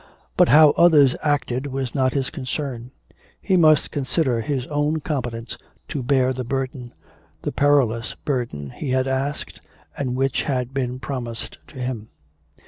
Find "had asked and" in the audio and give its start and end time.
8.89-10.15